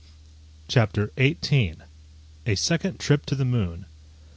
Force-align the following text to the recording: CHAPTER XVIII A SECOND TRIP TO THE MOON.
CHAPTER 0.67 1.11
XVIII 1.15 1.75
A 2.47 2.55
SECOND 2.55 2.99
TRIP 2.99 3.23
TO 3.23 3.35
THE 3.35 3.45
MOON. 3.45 3.85